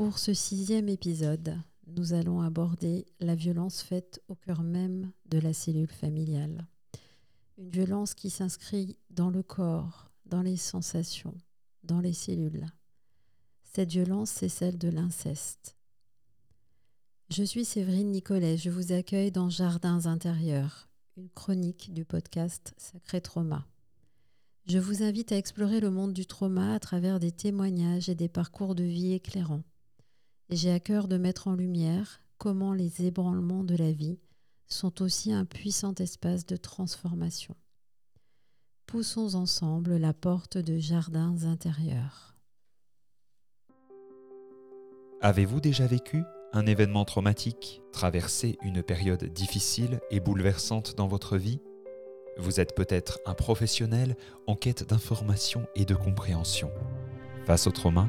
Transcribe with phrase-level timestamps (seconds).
[0.00, 5.52] Pour ce sixième épisode, nous allons aborder la violence faite au cœur même de la
[5.52, 6.66] cellule familiale.
[7.58, 11.34] Une violence qui s'inscrit dans le corps, dans les sensations,
[11.84, 12.64] dans les cellules.
[13.62, 15.76] Cette violence, c'est celle de l'inceste.
[17.28, 23.20] Je suis Séverine Nicolet, je vous accueille dans Jardins intérieurs, une chronique du podcast Sacré
[23.20, 23.66] Trauma.
[24.64, 28.30] Je vous invite à explorer le monde du trauma à travers des témoignages et des
[28.30, 29.62] parcours de vie éclairants.
[30.52, 34.18] J'ai à cœur de mettre en lumière comment les ébranlements de la vie
[34.66, 37.54] sont aussi un puissant espace de transformation.
[38.86, 42.34] Poussons ensemble la porte de jardins intérieurs.
[45.20, 51.60] Avez-vous déjà vécu un événement traumatique, traversé une période difficile et bouleversante dans votre vie?
[52.38, 54.16] Vous êtes peut-être un professionnel
[54.48, 56.72] en quête d'information et de compréhension.
[57.44, 58.08] Face au trauma,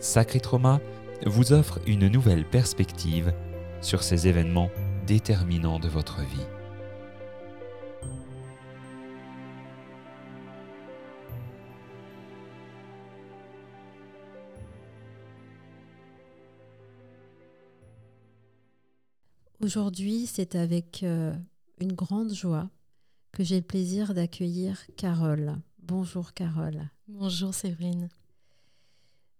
[0.00, 0.80] Sacré Trauma
[1.26, 3.34] vous offre une nouvelle perspective
[3.80, 4.70] sur ces événements
[5.06, 6.46] déterminants de votre vie.
[19.60, 21.34] Aujourd'hui, c'est avec euh,
[21.80, 22.70] une grande joie
[23.32, 25.56] que j'ai le plaisir d'accueillir Carole.
[25.82, 26.88] Bonjour Carole.
[27.08, 28.08] Bonjour Séverine.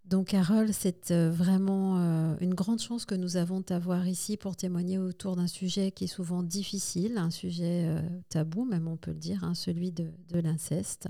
[0.09, 4.39] Donc Carole, c'est euh, vraiment euh, une grande chance que nous avons de t'avoir ici
[4.39, 7.95] pour témoigner autour d'un sujet qui est souvent difficile, un sujet
[8.30, 11.08] tabou même on peut le dire, hein, celui de, de l'inceste.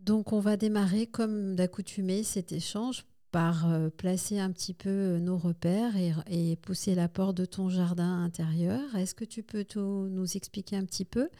[0.00, 5.18] Donc on va démarrer comme d'accoutumé cet échange par euh, placer un petit peu euh,
[5.18, 5.94] nos repères
[6.28, 8.94] et, pousser la porte de ton jardin intérieur.
[8.94, 11.30] Est-ce que tu peux nous expliquer un petit peu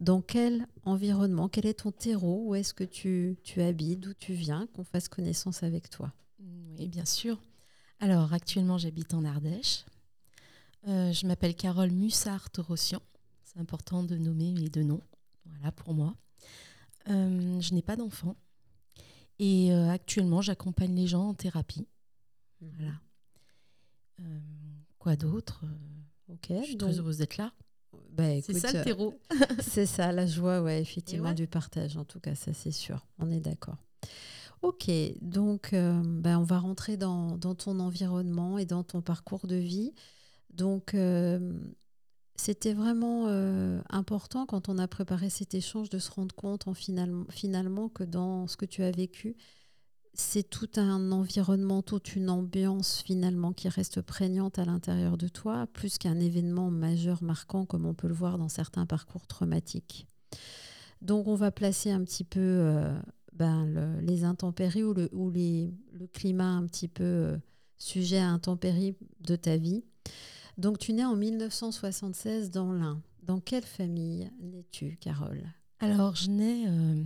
[0.00, 4.66] dans quel environnement, quel est ton terreau, où est-ce que tu, habites, d'où tu viens,
[4.74, 6.12] qu'on fasse connaissance avec toi?
[6.78, 7.40] Oui, bien sûr.
[8.00, 9.86] Alors actuellement j'habite en Ardèche.
[10.88, 13.00] Euh, je m'appelle Carole Mussard-Torossian.
[13.44, 15.00] C'est important de nommer mes deux noms.
[15.46, 16.14] Voilà pour moi.
[17.06, 18.36] je n'ai pas d'enfant.
[19.38, 21.86] Et euh, actuellement, j'accompagne les gens en thérapie.
[22.60, 22.70] Mhm.
[22.76, 22.92] Voilà.
[24.20, 24.38] Euh,
[24.98, 26.46] quoi d'autre euh, Ok.
[26.60, 27.52] Je suis très heureuse d'être là.
[28.12, 29.18] Bah, c'est ça le terreau.
[29.60, 33.06] c'est ça, la joie, ouais, effectivement, du partage, en tout cas, ça c'est sûr.
[33.18, 33.76] On est d'accord.
[34.62, 39.56] Ok, donc ben, on va rentrer dans, dans, ton environnement et dans ton parcours de
[39.56, 39.92] vie.
[40.50, 40.96] Donc,
[42.36, 46.74] c'était vraiment euh, important quand on a préparé cet échange de se rendre compte en
[46.74, 49.36] finalement que dans ce que tu as vécu,
[50.14, 55.66] c'est tout un environnement, toute une ambiance finalement qui reste prégnante à l'intérieur de toi,
[55.72, 60.06] plus qu'un événement majeur marquant comme on peut le voir dans certains parcours traumatiques.
[61.02, 62.98] Donc on va placer un petit peu euh,
[63.34, 67.36] ben, les intempéries ou, le climat un petit peu euh,
[67.76, 69.84] sujet à intempéries de ta vie.
[70.56, 73.02] Donc tu nais en 1976 dans l'Ain.
[73.22, 75.42] Dans quelle famille nais-tu, Carole?
[75.80, 77.04] Alors je nais euh,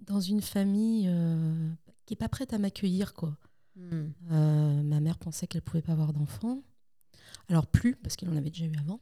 [0.00, 1.70] dans une famille euh,
[2.06, 3.14] qui n'est pas prête à m'accueillir.
[3.14, 3.36] quoi.
[3.76, 4.08] Hmm.
[4.32, 6.62] Euh, ma mère pensait qu'elle ne pouvait pas avoir d'enfants.
[7.48, 9.00] Alors plus, parce qu'il en avait déjà eu avant.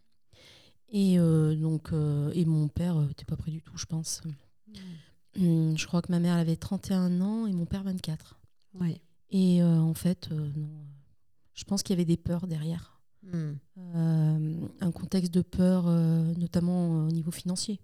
[0.92, 4.22] Et, donc, et mon père n'était pas prêt du tout, je pense.
[4.66, 5.40] Hmm.
[5.40, 8.40] Hmm, je crois que ma mère avait 31 ans et mon père 24.
[8.74, 9.00] Ouais.
[9.30, 10.68] Et en fait, non,
[11.54, 12.99] je pense qu'il y avait des peurs derrière.
[13.22, 13.52] Hmm.
[13.78, 17.80] Euh, un contexte de peur, euh, notamment au niveau financier.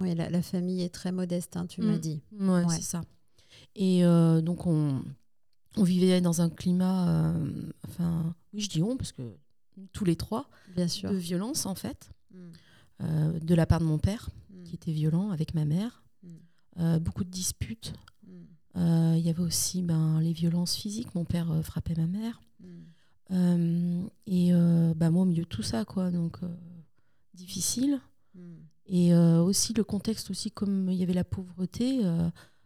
[0.00, 2.00] Oui, la, famille est très modeste, hein, tu m'as hmm.
[2.00, 2.20] dit.
[2.32, 3.02] Ouais, c'est ça.
[3.76, 5.04] Et euh, donc, on,
[5.76, 7.32] on, vivait dans un climat,
[7.86, 9.22] enfin, oui, je dis on, parce que
[9.92, 11.12] tous les trois, Bien sûr.
[11.12, 13.38] de violence, en fait, hmm.
[13.38, 14.30] de la part de mon père,
[14.64, 16.02] qui était violent avec ma mère,
[17.00, 17.92] beaucoup de disputes.
[18.76, 21.14] Il y avait aussi ben, les violences physiques.
[21.14, 22.40] Mon père frappait ma mère.
[23.30, 26.48] Euh, et euh, bah, moi, au milieu de tout ça, quoi, donc euh,
[27.34, 28.00] difficile.
[28.34, 28.56] Hmm.
[28.86, 32.02] Et aussi le contexte, aussi comme il y avait la pauvreté,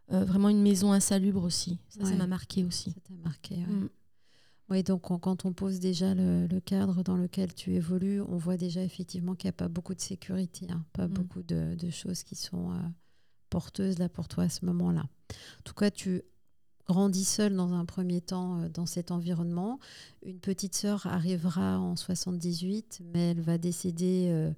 [0.09, 1.79] vraiment une maison insalubre aussi.
[1.89, 2.91] Ça, ça m'a marqué aussi.
[2.91, 3.89] Ça t'a marqué, hmm.
[4.69, 8.83] Oui, donc quand on pose déjà le, cadre dans lequel tu évolues, on voit déjà
[8.83, 11.13] effectivement qu'il n'y a pas beaucoup de sécurité, hein, pas hmm.
[11.13, 12.73] beaucoup de, de, choses qui sont
[13.49, 15.03] porteuses là pour toi à ce moment-là.
[15.03, 16.23] En tout cas, tu
[16.89, 19.79] grandit seule dans un premier temps dans cet environnement.
[20.25, 24.53] Une petite sœur arrivera en 78, mais elle va décéder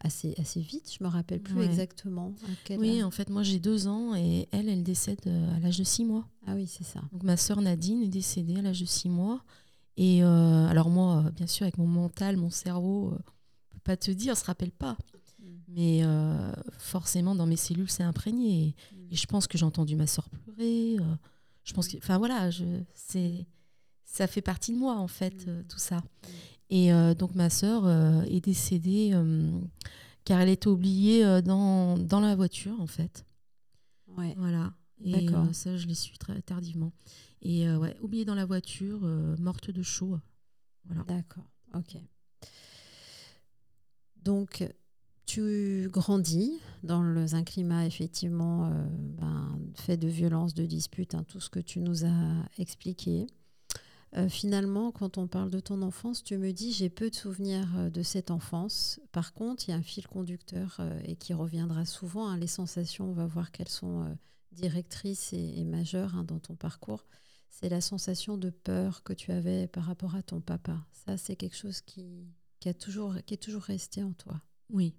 [0.00, 0.92] assez, assez vite.
[0.98, 2.34] Je me rappelle plus exactement.
[2.70, 5.84] oui, en fait, moi j'ai deux ans et elle, elle décède euh, à l'âge de
[5.84, 6.26] six mois.
[6.46, 7.00] Ah oui, c'est ça.
[7.12, 9.44] Donc ma sœur Nadine est décédée à l'âge de six mois.
[9.96, 13.12] Et euh, alors moi, euh, bien sûr, avec mon mental, mon cerveau,
[13.68, 14.96] je peux pas te dire, se rappelle pas.
[15.38, 15.44] Mm.
[15.68, 16.02] Mais
[16.78, 18.74] forcément, dans mes cellules, c'est imprégné.
[18.92, 19.12] Mm.
[19.12, 20.49] Et, je pense que j'ai entendu ma sœur pleurer.
[20.60, 22.64] Je pense que, enfin voilà, je,
[22.94, 23.46] c'est,
[24.04, 25.64] ça fait partie de moi en fait, mm.
[25.68, 26.02] tout ça.
[26.70, 29.50] Et euh, donc ma sœur euh, est décédée euh,
[30.24, 33.24] car elle était oubliée dans, dans, la voiture en fait.
[34.16, 34.34] Ouais.
[34.36, 34.72] Voilà.
[35.02, 36.92] Et ça, je l'ai su très tardivement.
[37.40, 39.00] Et ouais, oubliée dans la voiture,
[39.38, 40.18] morte de chaud.
[40.84, 41.04] Voilà.
[41.04, 41.50] D'accord.
[41.74, 41.96] Ok.
[44.22, 44.68] Donc,
[45.30, 48.70] tu grandis dans un climat effectivement
[49.18, 53.26] ben, fait de violence, de disputes, hein, tout ce que tu nous as expliqué.
[54.16, 57.68] Euh, finalement, quand on parle de ton enfance, tu me dis j'ai peu de souvenirs
[57.76, 59.00] euh, de cette enfance.
[59.12, 62.26] Par contre, il y a un fil conducteur euh, et qui reviendra souvent.
[62.28, 62.36] Hein.
[62.36, 64.16] les sensations, on va voir qu'elles sont
[64.50, 67.06] directrices et, majeures hein, dans ton parcours.
[67.50, 70.84] C'est la sensation de peur que tu avais par rapport à ton papa.
[70.92, 72.26] Ça, c'est quelque chose qui,
[72.66, 74.40] a toujours, qui est toujours resté en toi.
[74.70, 74.94] Oui,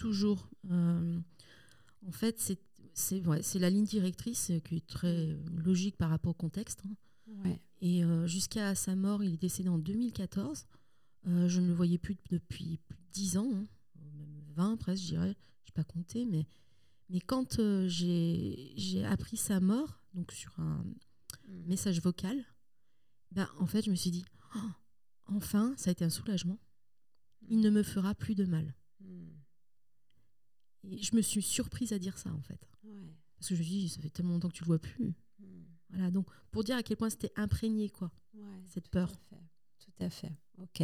[0.00, 0.48] toujours.
[0.68, 2.58] en fait, c'est
[2.94, 6.82] c'est la ligne directrice qui est très logique par rapport au contexte.
[6.84, 6.94] Hein.
[7.44, 7.60] Ouais.
[7.80, 10.66] Et euh, jusqu'à sa mort, il est décédé en 2014.
[11.26, 13.66] Euh, je ne le voyais plus depuis plus de 10 ans, hein.
[13.96, 15.36] même 20 presque, je dirais.
[15.64, 16.46] Je n'ai pas compté, mais,
[17.08, 20.84] mais quand euh, j'ai appris sa mort, donc sur un
[21.48, 21.66] mm.
[21.66, 22.44] message vocal,
[23.32, 24.24] ben, en fait, je me suis dit,
[24.56, 24.70] oh,
[25.26, 26.58] enfin, ça a été un soulagement.
[27.48, 28.74] Il ne me fera plus de mal.
[30.84, 32.66] Et je me suis surprise à dire ça, en fait.
[33.36, 35.14] Parce que je me suis dit, ça fait tellement longtemps que tu le vois plus.
[35.90, 38.12] Voilà, donc pour dire à quel point c'était imprégné, quoi,
[38.66, 39.10] cette peur.
[39.78, 40.32] tout à fait.
[40.62, 40.82] Ok.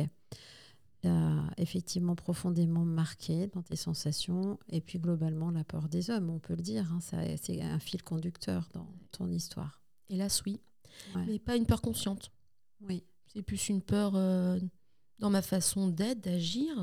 [1.58, 6.56] effectivement profondément marqué dans tes sensations et puis globalement la peur des hommes, on peut
[6.56, 6.92] le dire.
[6.92, 9.82] Hein, c'est un fil conducteur dans ton histoire.
[10.08, 10.60] Hélas, oui.
[11.26, 12.32] Mais pas une peur consciente.
[12.81, 13.04] Oui.
[13.26, 14.58] C'est plus une peur euh,
[15.19, 16.75] dans ma façon d'être, d'agir,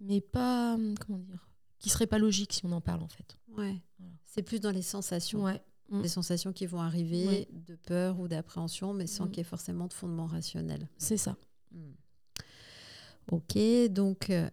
[0.00, 1.48] mais pas, comment dire,
[1.84, 3.36] qui serait pas logique si on en parle en fait.
[3.58, 3.76] Ouais.
[4.24, 5.42] C'est plus dans les sensations.
[5.44, 5.60] Ouais.
[5.90, 6.00] Mm.
[6.00, 9.28] Des sensations qui vont arriver de peur ou d'appréhension, mais sans mm.
[9.28, 10.88] qu'il y ait forcément de fondement rationnel.
[10.96, 11.36] C'est ça.
[11.72, 11.78] Mm.
[13.32, 13.58] Ok,
[13.90, 14.48] donc euh,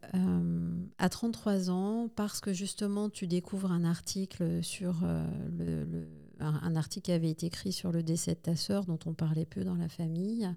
[0.98, 5.26] à 33 ans, parce que justement tu découvres un article sur euh,
[5.58, 9.14] le, un, article qui avait été écrit sur le décès de ta sœur, dont on
[9.14, 10.54] parlait peu dans la famille,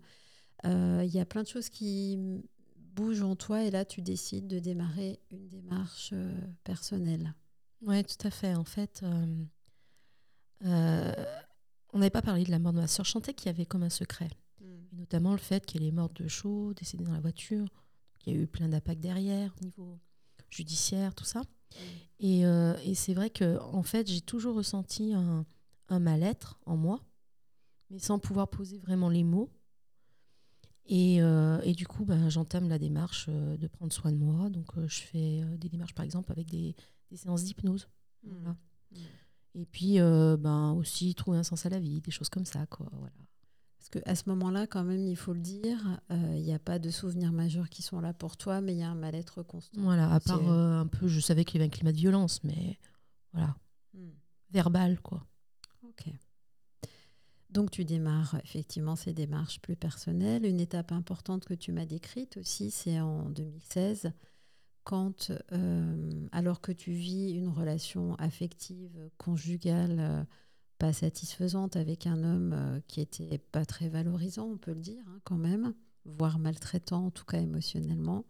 [0.67, 2.19] euh, il y a plein de choses qui
[2.95, 6.15] bougent en toi et là tu décides de démarrer une démarche
[6.65, 7.35] personnelle.
[7.83, 8.55] Oui, tout à fait.
[8.55, 9.05] En fait,
[10.65, 11.13] euh,
[11.93, 13.05] on n'avait pas parlé de la mort de ma soeur.
[13.05, 14.31] Je sentais qu'il y avait comme un secret.
[14.61, 14.99] Hmm.
[14.99, 17.67] notamment le fait qu'elle est morte de chaud, décédée dans la voiture.
[18.25, 19.99] Il y a eu plein d'impacts derrière, au niveau
[20.49, 21.41] judiciaire, tout ça.
[21.41, 22.25] Hmm.
[22.25, 25.45] Euh, et, c'est vrai que en fait, j'ai toujours ressenti un,
[25.91, 27.01] mal-être en moi,
[27.91, 29.51] mais sans pouvoir poser vraiment les mots.
[30.87, 34.51] Et, euh, du coup, ben, j'entame la démarche de prendre soin de moi.
[34.51, 36.75] Donc, je fais des démarches, par exemple, avec des,
[37.15, 37.89] séances d'hypnose.
[38.23, 38.31] Hmm.
[38.33, 38.57] Voilà.
[39.55, 42.67] Et puis, euh, ben, aussi trouver un sens à la vie, des choses comme ça.
[42.67, 43.15] Quoi, voilà.
[43.79, 46.79] Parce qu'à ce moment-là, quand même, il faut le dire, euh, il n'y a pas
[46.79, 49.81] de souvenirs majeurs qui sont là pour toi, mais il y a un mal-être constant.
[49.81, 52.43] Voilà, à part euh, un peu, je savais qu'il y avait un climat de violence,
[52.43, 52.79] mais
[53.33, 53.55] voilà,
[53.95, 54.11] hmm.
[54.51, 55.25] verbal, quoi.
[55.85, 56.09] Ok.
[57.55, 60.45] Donc tu démarres effectivement ces démarches plus personnelles.
[60.45, 64.13] Une étape importante que tu m'as décrite aussi, c'est en 2016
[64.83, 70.25] quand, euh, alors que tu vis une relation affective, conjugale, euh,
[70.79, 75.03] pas satisfaisante avec un homme euh, qui était pas très valorisant, on peut le dire
[75.09, 78.27] hein, quand même, voire maltraitant, en tout cas émotionnellement,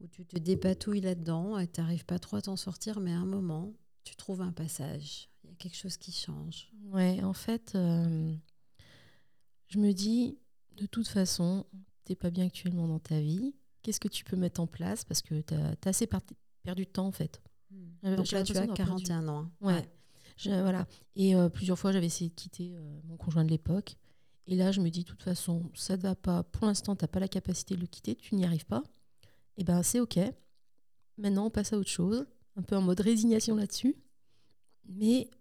[0.00, 3.18] où tu te dépatouilles là-dedans et tu n'arrives pas trop à t'en sortir, mais à
[3.18, 3.72] un moment,
[4.04, 5.29] tu trouves un passage.
[5.60, 6.72] Quelque chose qui change.
[6.86, 10.38] Ouais, en fait, je me dis,
[10.76, 11.64] de toute façon,
[12.04, 15.04] tu n'es pas bien actuellement dans ta vie qu'est-ce que tu peux mettre en place?
[15.04, 16.08] Parce que tu as, assez
[16.62, 17.40] perdu de temps, en fait.
[17.70, 18.16] Hmm.
[18.16, 19.38] Donc là, tu as 41 ans.
[19.38, 19.50] Hein.
[19.60, 19.88] Ouais.
[20.44, 20.86] voilà.
[21.16, 23.96] Et euh, plusieurs fois, j'avais essayé de quitter euh, mon conjoint de l'époque.
[24.46, 26.42] Et là, je me dis, de toute façon, ça ne va pas.
[26.42, 28.82] Pour l'instant, tu n'as pas la capacité de le quitter, tu n'y arrives pas.
[29.56, 30.18] Et eh ben c'est OK.
[31.18, 32.24] Maintenant, on passe à autre chose.
[32.56, 33.94] Un peu en mode résignation là-dessus.
[34.86, 35.36] Mais euh,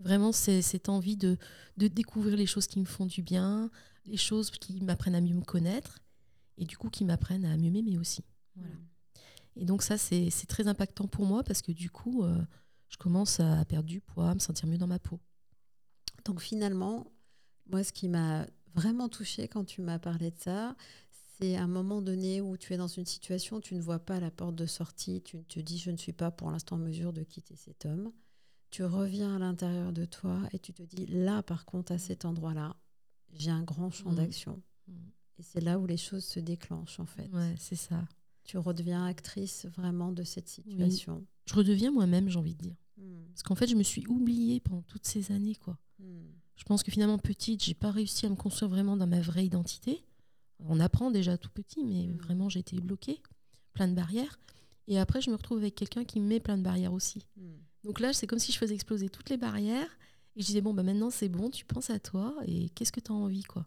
[0.00, 1.36] vraiment, c'est cette envie de,
[1.76, 3.70] de découvrir les choses qui me font du bien,
[4.06, 5.98] les choses qui m'apprennent à mieux me connaître
[6.58, 8.24] et du coup qui m'apprennent à mieux m'aimer aussi.
[8.56, 8.74] Voilà.
[8.74, 8.86] Mm.
[9.56, 12.40] Et donc ça, c'est très impactant pour moi parce que du coup, euh,
[12.88, 15.20] je commence à perdre du poids, à me sentir mieux dans ma peau.
[16.24, 17.06] Donc finalement,
[17.70, 20.74] moi, ce qui m'a vraiment touchée quand tu m'as parlé de ça,
[21.38, 24.30] c'est un moment donné où tu es dans une situation, tu ne vois pas la
[24.30, 27.22] porte de sortie, tu te dis je ne suis pas pour l'instant en mesure de
[27.22, 28.12] quitter cet homme.
[28.72, 32.24] Tu reviens à l'intérieur de toi et tu te dis là par contre à cet
[32.24, 32.74] endroit-là,
[33.34, 34.16] j'ai un grand champ mmh.
[34.16, 34.62] d'action.
[34.88, 34.92] Mmh.
[35.38, 37.28] Et c'est là où les choses se déclenchent en fait.
[37.34, 38.02] Ouais, c'est ça.
[38.44, 41.22] Tu redeviens actrice vraiment de cette situation.
[41.44, 42.76] Je redeviens moi-même, j'ai envie de dire.
[42.96, 43.24] Mmh.
[43.28, 45.78] Parce qu'en fait, je me suis oubliée pendant toutes ces années quoi.
[46.56, 49.44] Je pense que finalement petite, j'ai pas réussi à me construire vraiment dans ma vraie
[49.44, 50.02] identité.
[50.60, 52.16] On apprend déjà tout petit, mais mm.
[52.16, 53.20] vraiment j'ai été bloquée,
[53.74, 54.38] plein de barrières.
[54.88, 57.26] Et après, je me retrouve avec quelqu'un qui me met plein de barrières aussi.
[57.36, 57.52] Mm.
[57.84, 59.98] Donc là, c'est comme si je faisais exploser toutes les barrières.
[60.36, 63.00] Et je disais, bon, bah maintenant c'est bon, tu penses à toi et qu'est-ce que
[63.00, 63.66] tu as envie, quoi.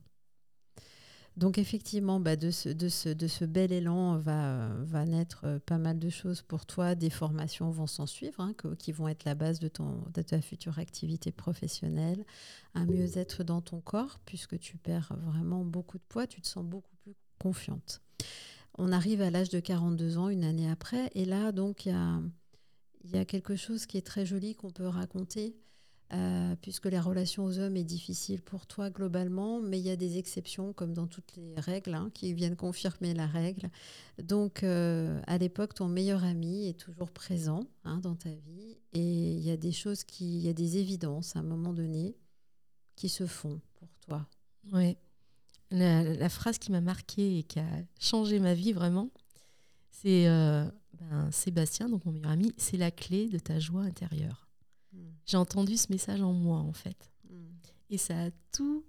[1.38, 5.60] Donc effectivement, bah, de, ce, de, ce, de, ce, bel élan va, va naître euh,
[5.60, 6.96] pas mal de choses pour toi.
[6.96, 10.40] Des formations vont s'en suivre, hein, qui vont être la base de, ton, de ta
[10.40, 12.26] future activité professionnelle.
[12.74, 16.64] Un mieux-être dans ton corps, puisque tu perds vraiment beaucoup de poids, tu te sens
[16.64, 18.02] beaucoup plus confiante.
[18.78, 21.92] On arrive à l'âge de 42 ans, une année après, et là, donc, il
[23.06, 25.56] y a, quelque chose qui est très joli qu'on peut raconter.
[26.14, 29.96] Euh, puisque la relation aux hommes est difficile pour toi globalement, mais il y a
[29.96, 33.72] des exceptions comme dans toutes les règles hein, qui viennent confirmer la règle.
[34.22, 39.32] Donc euh, à l'époque, ton meilleur ami est toujours présent hein, dans ta vie et
[39.32, 42.16] il y a des choses qui, il y a des évidences à un moment donné
[42.96, 44.28] qui se font pour toi.
[44.74, 44.98] Oui.
[45.72, 47.68] La, phrase qui m'a marquée et qui a
[48.00, 49.10] changé ma vie vraiment,
[49.90, 54.48] c'est euh, ben, Sébastien, donc mon meilleur ami, c'est la clé de ta joie intérieure.
[54.94, 55.00] Mm.
[55.26, 57.12] J'ai entendu ce message en moi, en fait.
[57.30, 57.36] Mm.
[57.90, 58.86] Et ça a tout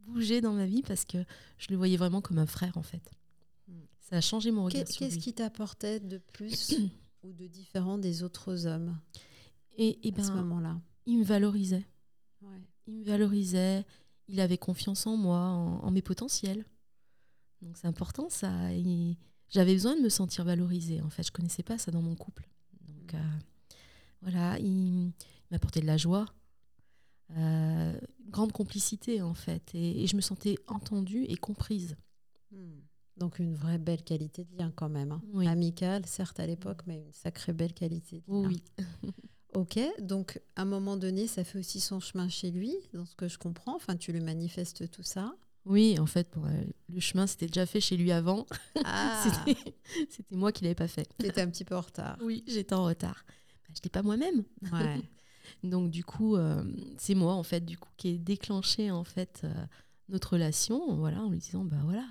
[0.00, 1.18] bougé dans ma vie parce que
[1.58, 3.10] je le voyais vraiment comme un frère, en fait.
[3.68, 3.72] Mm.
[4.00, 6.74] Ça a changé mon regard Qu'est-ce qui t'apportait de plus
[7.22, 8.98] ou de différent des autres hommes
[9.76, 10.80] et, et ben, à ce moment-là?
[11.06, 11.86] Il me valorisait.
[12.86, 13.84] Il me valorisait.
[14.28, 16.64] Il avait confiance en moi, en, mes potentiels.
[17.62, 18.52] Donc c'est important, ça.
[19.50, 21.22] J'avais besoin de me sentir valorisée, en fait.
[21.22, 22.48] Je connaissais pas ça dans mon couple.
[22.86, 23.38] Donc euh,
[24.22, 25.12] voilà, il,
[25.50, 26.26] m'apportait de la joie,
[27.36, 31.96] euh, grande complicité en fait, et, je me sentais entendue et comprise.
[32.52, 32.80] Hmm.
[33.16, 35.46] Donc une vraie belle qualité de lien quand même, hein.
[35.46, 38.48] amicale certes à l'époque, mais une sacrée belle qualité de lien.
[38.48, 38.62] Oui.
[39.54, 43.16] ok, donc à un moment donné, ça fait aussi son chemin chez lui, dans ce
[43.16, 43.74] que je comprends.
[43.74, 45.34] Enfin, tu lui manifestes tout ça.
[45.68, 48.46] Oui, en fait, pour, euh, le chemin c'était déjà fait chez lui avant.
[48.84, 49.22] Ah.
[50.08, 51.06] c'était moi qui l'avais pas fait.
[51.20, 52.16] J'étais un petit peu en retard.
[52.22, 53.24] Oui, j'étais en retard.
[53.26, 54.44] Bah, je n'étais pas moi-même.
[55.62, 56.62] Donc du coup, euh,
[56.96, 59.52] c'est moi en fait du coup qui ai déclenché en fait euh,
[60.08, 62.06] notre relation, voilà, en lui disant bah voilà,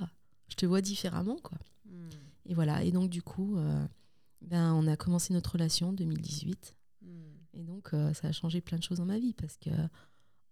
[0.50, 1.58] je te vois différemment quoi.
[1.86, 2.10] Hmm.
[2.46, 2.84] Et voilà.
[2.84, 3.58] Et donc du coup,
[4.42, 6.76] ben on a commencé notre relation en 2018.
[7.78, 7.98] Hmm.
[7.98, 9.70] Donc ça a changé plein de choses dans ma vie parce que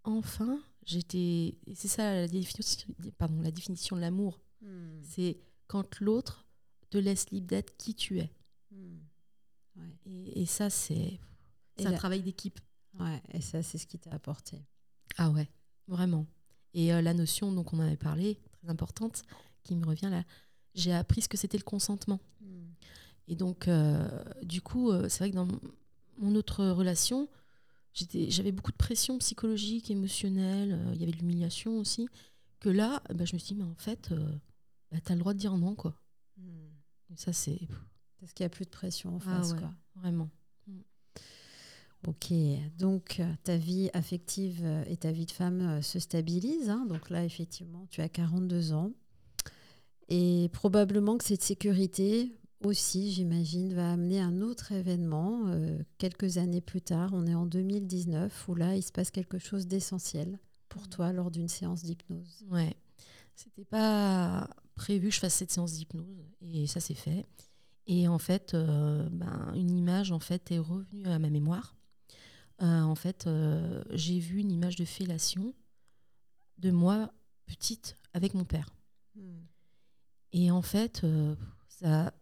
[0.03, 5.01] enfin j'étais, c'est ça la définition, pardon, la définition de l'amour, hmm.
[5.01, 6.45] c'est quand l'autre
[6.89, 8.31] te laisse libre d'être qui tu es.
[10.05, 11.19] Et, ça, c'est
[11.83, 12.59] un travail d'équipe.
[12.99, 14.63] Ouais, et ça, c'est ce qui t'a apporté.
[15.17, 15.49] Ah ouais,
[15.87, 16.25] vraiment.
[16.73, 19.23] Et euh, la notion, donc on en avait parlé, très importante,
[19.63, 20.23] qui me revient là,
[20.75, 22.19] j'ai appris ce que c'était le consentement.
[22.41, 22.67] Hmm.
[23.27, 24.07] Et donc, euh,
[24.43, 25.47] du coup, euh, c'est vrai que dans
[26.17, 27.29] mon autre relation,
[27.93, 32.07] j'avais beaucoup de pression psychologique, émotionnelle, il y avait de l'humiliation aussi,
[32.59, 34.13] que là, bah, je me suis dit, mais en fait,
[34.91, 35.95] bah, tu as le droit de dire non, quoi.
[36.37, 36.67] Hmm.
[37.11, 37.59] Et ça, c'est
[38.25, 39.53] parce qu'il n'y a plus de pression en ah face.
[39.53, 39.71] quoi.
[39.95, 40.31] Vraiment.
[40.65, 40.79] Mm.
[42.07, 42.33] Ok,
[42.79, 46.69] donc euh, ta vie affective euh, et ta vie de femme euh, se stabilisent.
[46.69, 46.87] Hein.
[46.87, 48.91] Donc là, effectivement, tu as 42 ans.
[50.09, 55.45] Et probablement que cette sécurité aussi, j'imagine, va amener un autre événement
[55.97, 57.11] quelques années plus tard.
[57.13, 60.89] On est en 2019 où là, il se passe quelque chose d'essentiel pour mm.
[60.89, 62.45] toi lors d'une séance d'hypnose.
[62.49, 62.75] Ouais,
[63.35, 67.25] c'était pas prévu que je fasse cette séance d'hypnose et ça s'est fait.
[67.87, 71.75] Et en fait, euh, ben, une image en fait est revenue à ma mémoire.
[72.61, 75.53] Euh, en fait, euh, j'ai vu une image de fellation
[76.57, 77.11] de moi
[77.45, 78.73] petite avec mon père.
[79.15, 79.41] Hmm.
[80.31, 81.05] Et en fait,
[81.69, 82.13] ça,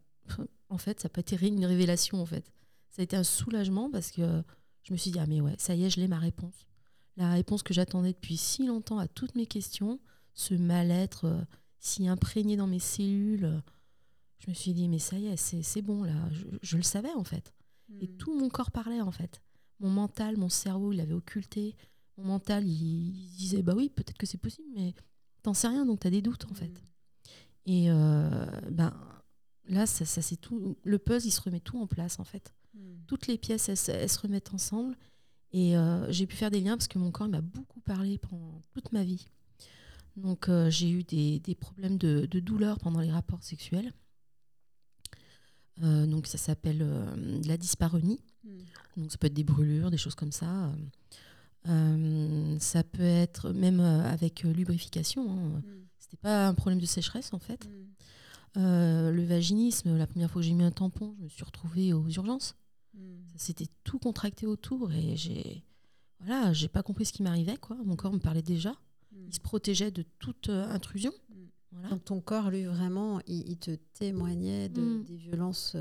[0.69, 2.51] en fait, ça n'a pas été une révélation en fait.
[2.89, 4.43] Ça a été un soulagement parce que
[4.83, 6.67] je me suis dit ah mais ouais, ça y est, je l'ai ma réponse.
[7.15, 9.99] La réponse que j'attendais depuis si longtemps à toutes mes questions,
[10.33, 11.45] ce mal-être
[11.79, 13.61] si imprégné dans mes cellules
[14.43, 16.13] je me suis dit, mais ça y est, c'est bon là.
[16.61, 17.53] Je, le savais en fait.
[18.01, 18.17] Et hmm.
[18.17, 19.41] tout mon corps parlait en fait.
[19.79, 21.75] Mon mental, mon cerveau, il avait occulté.
[22.17, 24.93] Mon mental, il, disait, bah oui, peut-être que c'est possible, mais
[25.43, 26.67] t'en sais rien, donc t'as des doutes en fait.
[26.67, 26.81] Hmm.
[27.67, 28.93] Et euh, ben
[29.67, 30.77] là, ça, ça c'est tout.
[30.83, 32.53] Le puzzle, il se remet tout en place en fait.
[33.07, 34.95] Toutes les pièces, elles, se remettent ensemble.
[35.51, 35.75] Et
[36.09, 39.03] j'ai pu faire des liens parce que mon corps m'a beaucoup parlé pendant toute ma
[39.03, 39.27] vie.
[40.17, 43.93] Donc j'ai eu des, problèmes de, de, douleur pendant les rapports sexuels.
[45.77, 46.83] donc ça s'appelle
[47.45, 48.19] la dyspareunie.
[48.97, 50.71] Donc ça peut être des brûlures, des choses comme ça.
[51.69, 55.31] Euh, ça peut être même euh, avec euh, lubrification.
[55.31, 55.59] Hein.
[55.59, 55.63] Mm.
[55.97, 57.69] C'était pas un problème de sécheresse en fait.
[58.55, 59.09] Mm.
[59.09, 62.07] le vaginisme, la première fois que j'ai mis un tampon, je me suis retrouvée aux
[62.09, 62.55] urgences.
[62.93, 62.99] Mm.
[63.35, 65.63] C'était tout contracté autour et j'ai
[66.19, 67.77] voilà, j'ai pas compris ce qui m'arrivait quoi.
[67.83, 68.73] Mon corps me parlait déjà.
[69.27, 71.13] Il se protégeait de toute intrusion.
[71.89, 75.75] Donc ton corps, lui, vraiment, il, te témoignait de, des violences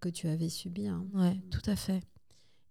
[0.00, 0.88] que tu avais subies.
[0.88, 1.06] Hein.
[1.14, 2.02] Ouais, tout à fait.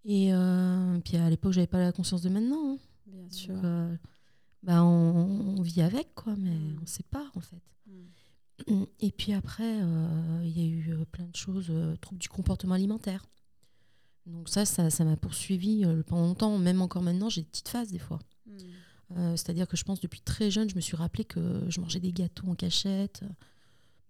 [0.06, 2.74] Et euh, puis à l'époque, j'avais pas la conscience de maintenant.
[2.74, 2.78] Hein.
[3.06, 3.56] Bien sûr.
[3.64, 3.96] Euh,
[4.64, 7.62] bah, on, vit avec, quoi, mais on ne sait pas, en fait.
[9.00, 13.26] Et puis après, euh, il y a eu plein de choses, troubles du comportement alimentaire.
[14.28, 18.00] Donc ça, ça m'a poursuivi pendant longtemps, même encore maintenant, j'ai des petites phases des
[18.00, 18.20] fois.
[18.46, 19.36] Mm.
[19.36, 22.14] C'est-à-dire que je pense depuis très jeune, je me suis rappelé que je mangeais des
[22.14, 23.24] gâteaux en cachette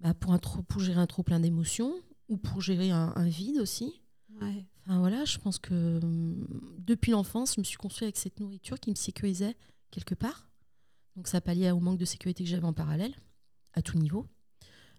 [0.01, 1.93] bah, pour, un trop, pour gérer un trop plein d'émotions
[2.27, 4.01] ou pour gérer un, un vide aussi.
[4.41, 4.65] Ouais.
[4.85, 6.45] Enfin voilà, je pense que hum,
[6.79, 9.55] depuis l'enfance, je me suis construit avec cette nourriture qui me sécurisait
[9.91, 10.47] quelque part.
[11.15, 13.13] Donc ça palliait au manque de sécurité que j'avais en parallèle,
[13.73, 14.27] à tout niveau.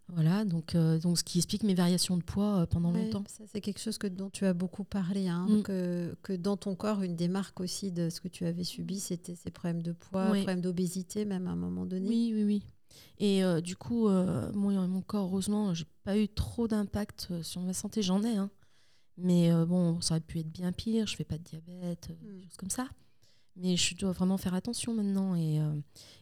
[0.09, 3.25] Voilà, donc, euh, donc ce qui explique mes variations de poids euh, pendant longtemps.
[3.29, 5.63] Ça, c'est quelque chose que, dont tu as beaucoup parlé, hein, mm.
[5.63, 9.01] que, que, dans ton corps, une des marques aussi de ce que tu avais subi,
[9.01, 12.09] c'était ces problèmes de poids, problèmes d'obésité, même à un moment donné.
[12.09, 12.63] Oui, oui, oui.
[13.19, 17.73] Et euh, du coup, mon, mon, corps, heureusement, j'ai pas eu trop d'impact sur ma
[17.73, 18.37] santé, j'en ai.
[18.37, 18.51] Hein.
[19.17, 21.07] Mais bon, ça aurait pu être bien pire.
[21.07, 22.43] Je fais pas de diabète, des mm.
[22.43, 22.89] choses comme ça.
[23.57, 25.35] Mais je dois vraiment faire attention maintenant.
[25.35, 25.75] Et, euh,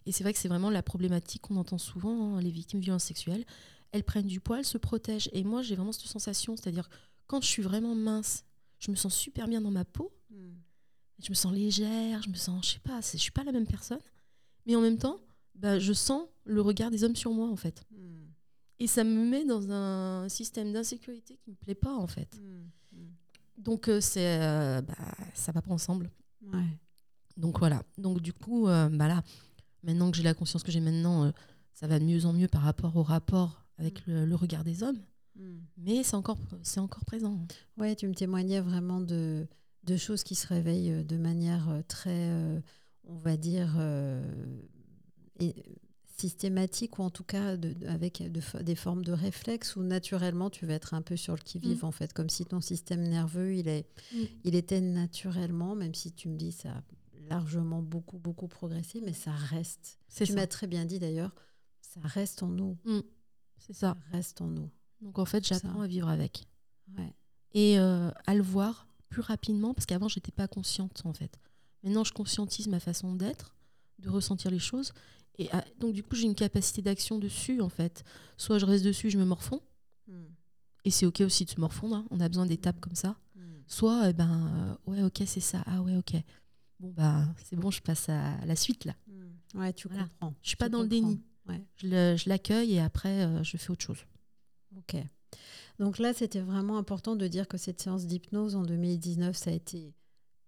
[0.07, 2.37] et c'est vrai que c'est vraiment la problématique qu'on entend souvent.
[2.37, 3.45] Hein, les victimes de violences sexuelles,
[3.93, 5.31] elles prennent du poids, elles se protègent.
[5.33, 6.57] Et moi, j'ai vraiment cette sensation.
[6.57, 6.89] C'est-à-dire,
[7.27, 8.45] quand je suis vraiment mince,
[8.79, 10.13] je me sens super bien dans ma peau.
[10.31, 10.51] Mm.
[11.23, 12.23] Je me sens légère.
[12.23, 14.01] Je me sens, je sais pas, je suis pas la même personne.
[14.67, 15.21] Mais en même temps,
[15.55, 17.85] bah, je sens le regard des hommes sur moi, en fait.
[17.93, 18.11] Mm.
[18.81, 22.41] Et ça me met dans un système d'insécurité qui me plaît pas, en fait.
[23.59, 24.95] Donc, euh, c'est, euh, bah,
[25.35, 26.11] ça va pas ensemble.
[27.41, 27.83] Donc, voilà.
[27.99, 29.23] Donc, du coup, euh, bah là,
[29.83, 31.33] maintenant que j'ai la conscience que j'ai maintenant,
[31.73, 34.25] ça va de mieux en mieux par rapport au rapport avec mm.
[34.25, 35.01] le, regard des hommes.
[35.37, 35.59] Mm.
[35.79, 37.39] Mais c'est encore, c'est encore présent.
[37.79, 39.47] Ouais, tu me témoignais vraiment de,
[39.85, 42.31] de choses qui se réveillent de manière très,
[43.05, 43.79] on va dire,
[45.41, 45.55] et,
[46.21, 50.93] systématique ou en tout cas avec des formes de réflexes où naturellement tu vas être
[50.93, 51.87] un peu sur le qui-vive mm.
[51.87, 53.87] en fait, comme si ton système nerveux il, est,
[54.45, 56.83] il était naturellement, même si tu me dis ça
[57.31, 59.99] largement beaucoup beaucoup progressé, mais ça reste.
[60.15, 61.35] Tu m'as très bien dit d'ailleurs,
[61.81, 62.77] ça reste en nous.
[62.85, 63.01] Mm.
[63.59, 63.95] C'est ça.
[63.95, 64.17] ça.
[64.17, 64.71] reste en nous.
[65.01, 66.47] Donc en fait j'apprends à vivre avec.
[67.53, 71.41] Et euh, à le voir plus rapidement parce qu'avant j'étais pas consciente en fait.
[71.83, 73.57] Maintenant je conscientise ma façon d'être,
[73.99, 74.93] de ressentir les choses
[75.41, 78.05] et ah, donc, du coup, j'ai une capacité d'action dessus, en fait.
[78.37, 79.63] Soit je reste dessus, je me morfonds.
[80.07, 80.27] Hmm.
[80.85, 81.97] Et c'est OK aussi de se morfondre.
[81.97, 82.07] Hein.
[82.11, 83.17] On a besoin d'étapes comme ça.
[83.35, 83.63] Hmm.
[83.67, 85.63] Soit, eh ben, euh, ouais, OK, c'est ça.
[85.65, 86.13] Ah ouais, OK.
[86.81, 88.95] Bon, bah, c'est bon, je passe à la suite, là.
[89.07, 89.61] Hmm.
[89.61, 90.35] Ouais, tu comprends.
[90.43, 91.21] Je suis pas dans le déni.
[91.49, 91.65] Ouais.
[91.77, 94.05] Je l'accueille et après, euh, je fais autre chose.
[94.77, 94.97] OK.
[95.79, 99.55] Donc là, c'était vraiment important de dire que cette séance d'hypnose en 2019, ça a
[99.55, 99.95] été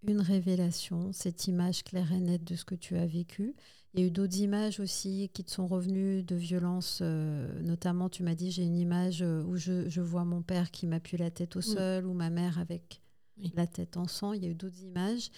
[0.06, 3.54] une révélation, cette image claire et nette de ce que tu as vécu.
[3.94, 8.08] Il y a eu d'autres images aussi qui te sont revenues de violences, euh, notamment
[8.08, 11.30] tu m'as dit j'ai une image euh, où je, vois mon père qui m'appuie la
[11.30, 13.01] tête au sol ou ma mère avec
[13.54, 14.32] la tête en sang.
[14.32, 15.30] Il y a eu d'autres images,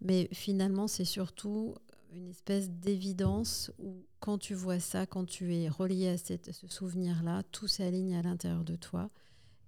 [0.00, 1.74] mais finalement c'est surtout
[2.12, 6.68] une espèce d'évidence où quand tu vois ça, quand tu es relié à, cette, ce
[6.68, 9.10] souvenir-là, tout s'aligne à l'intérieur de toi.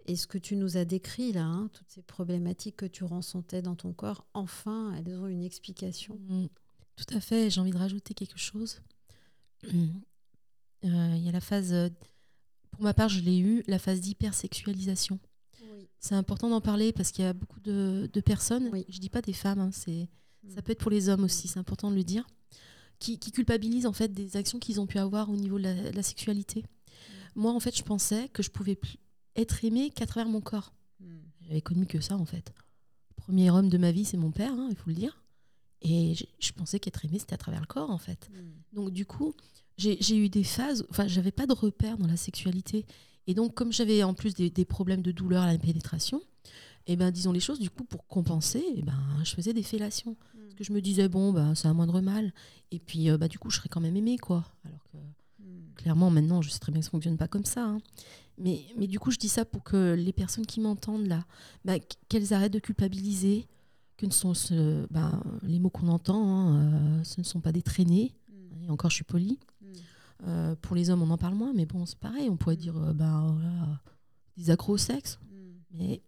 [0.06, 3.62] Et ce que tu nous as décrit là, hein, toutes ces problématiques que tu ressentais
[3.62, 6.18] dans ton corps, enfin, elles ont une explication.
[6.28, 6.46] Mm.
[6.96, 8.80] Tout à fait, j'ai envie de rajouter quelque chose.
[9.64, 9.88] Euh,
[10.82, 11.72] il y a la phase,
[12.72, 15.20] pour ma part, je l'ai eu, la phase d'hypersexualisation.
[16.02, 18.84] C'est important d'en parler parce qu'il y a beaucoup de, personnes, oui.
[18.88, 20.08] je dis pas des femmes, hein, c'est,
[20.48, 20.62] ça mm.
[20.64, 22.26] peut être pour les hommes aussi, c'est important de le dire,
[22.98, 26.62] qui, culpabilisent en fait des actions qu'ils ont pu avoir au niveau de la, sexualité.
[26.62, 27.40] Mm.
[27.40, 28.76] Moi, en fait, je pensais que je pouvais
[29.36, 30.74] être aimée qu'à travers mon corps.
[30.98, 31.06] Mm.
[31.42, 32.52] J'avais connu que ça, en fait.
[33.10, 35.22] Le premier homme de ma vie, c'est mon père, hein, il faut le dire.
[35.82, 38.28] Et je, pensais qu'être aimé, c'était à travers le corps, en fait.
[38.32, 38.50] Hmm.
[38.74, 39.34] Donc, du coup,
[39.76, 42.86] j'ai eu des phases, enfin, j'avais pas de repères dans la sexualité.
[43.26, 46.20] Et donc, comme j'avais en plus des, problèmes de douleur à la pénétration,
[46.88, 49.52] et eh ben, disons les choses, du coup, pour compenser, et eh ben, je faisais
[49.52, 50.16] des fellations.
[50.34, 50.40] Hmm.
[50.40, 52.32] Parce que je me disais, bon, ben, c'est un moindre mal.
[52.72, 54.44] Et puis, euh, bah, du coup, je serais quand même aimée, quoi.
[54.64, 54.96] Alors que.
[55.38, 55.74] Hmm.
[55.76, 57.64] Clairement, maintenant, je sais très bien que ça ne fonctionne pas comme ça.
[57.64, 57.78] Hein.
[58.38, 61.24] Mais, mais du coup, je dis ça pour que les personnes qui m'entendent là,
[61.64, 61.74] bah,
[62.08, 63.46] qu'elles arrêtent de culpabiliser,
[63.96, 67.52] que ne sont ce, bah, les mots qu'on entend, hein, euh, ce ne sont pas
[67.52, 68.12] des traînées.
[68.28, 68.64] Mm.
[68.64, 69.38] Et encore, je suis polie.
[70.22, 70.28] Mm.
[70.28, 72.28] Euh, pour les hommes, on en parle moins, mais bon, c'est pareil.
[72.30, 73.36] On pourrait dire euh, bah,
[74.36, 75.18] des accros au sexe.
[75.30, 75.36] Mm.
[75.72, 76.02] Mais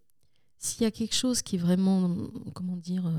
[0.58, 2.14] s'il y a quelque chose qui est vraiment,
[2.54, 3.10] comment dire,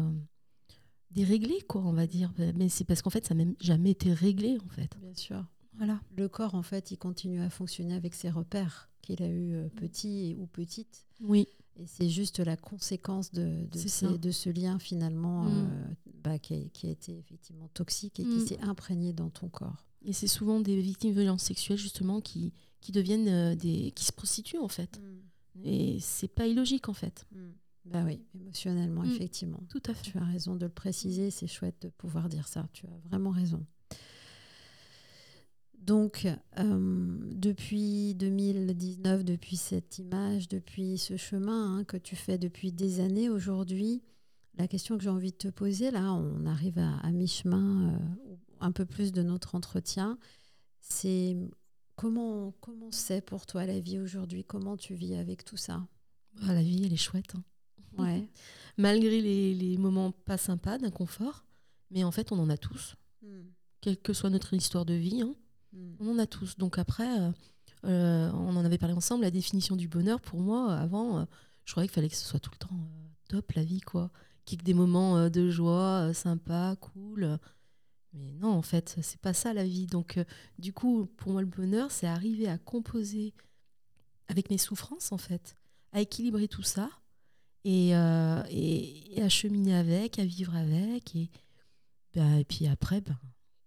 [1.12, 4.14] déréglé, quoi, on va dire, mais c'est parce qu'en fait, ça n'a même jamais été
[4.14, 4.90] réglé, en fait.
[5.00, 5.46] Bien sûr.
[5.78, 6.00] Voilà.
[6.18, 10.36] Le corps, en fait, il continue à fonctionner avec ses repères qu'il a eu petit
[10.40, 11.06] ou petite.
[11.22, 11.48] Oui.
[11.78, 15.50] Et c'est juste la conséquence de, de, de ce lien finalement mm.
[15.50, 15.86] euh,
[16.24, 18.48] bah, qui, a, été effectivement toxique et qui mm.
[18.48, 19.86] s'est imprégné dans ton corps.
[20.06, 24.06] Et c'est souvent des victimes de violences sexuelles justement qui, qui deviennent euh, des qui
[24.06, 25.00] se prostituent en fait.
[25.00, 25.66] Mm.
[25.66, 27.26] Et c'est pas illogique en fait.
[27.86, 29.62] Bah oui, émotionnellement effectivement.
[29.70, 30.12] Tout à fait.
[30.12, 32.68] Tu as raison de le préciser, c'est chouette de pouvoir dire ça.
[32.74, 33.66] Tu as vraiment raison.
[35.86, 42.72] Donc, euh, depuis 2019, depuis cette image, depuis ce chemin hein, que tu fais depuis
[42.72, 44.02] des années aujourd'hui,
[44.58, 48.72] la question que j'ai envie de te poser, là, on arrive à, mi-chemin, euh, un
[48.72, 50.18] peu plus de notre entretien,
[50.80, 51.38] c'est
[51.96, 54.44] comment comment c'est pour toi la vie aujourd'hui?
[54.44, 55.88] Comment tu vis avec tout ça?
[56.44, 57.34] Ah, La vie, elle est chouette.
[57.36, 57.44] Hein.
[57.98, 58.28] Ouais.
[58.78, 61.46] Malgré les, moments pas sympas, d'inconfort,
[61.92, 63.44] mais en fait, on en a tous, hmm.
[63.80, 65.22] quelle que soit notre histoire de vie.
[65.22, 65.36] Hein.
[65.76, 65.96] Mm.
[66.00, 66.58] On en a tous.
[66.58, 67.32] Donc après, euh,
[67.86, 71.26] euh, on en avait parlé ensemble, la définition du bonheur, pour moi, avant, euh,
[71.66, 72.80] je croyais qu'il fallait que ce soit tout le temps
[73.30, 74.12] top, la vie, quoi.
[74.46, 77.40] Qu'il y ait des moments de joie, sympa, cool.
[78.16, 79.88] Mais non, en fait, c'est pas ça la vie.
[79.88, 80.20] Donc,
[80.58, 83.34] du coup, pour moi, le bonheur, c'est arriver à composer
[84.28, 85.56] avec mes souffrances, en fait,
[85.92, 86.90] à équilibrer tout ça
[87.64, 91.16] et, et, à cheminer avec, à vivre avec.
[91.16, 91.30] Et,
[92.14, 93.18] bah, et puis après, ben,